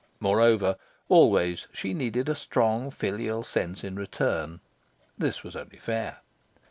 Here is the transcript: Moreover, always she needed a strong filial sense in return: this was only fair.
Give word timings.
Moreover, 0.19 0.77
always 1.09 1.67
she 1.71 1.93
needed 1.93 2.27
a 2.27 2.33
strong 2.33 2.89
filial 2.89 3.43
sense 3.43 3.83
in 3.83 3.95
return: 3.97 4.59
this 5.15 5.43
was 5.43 5.55
only 5.55 5.77
fair. 5.77 6.21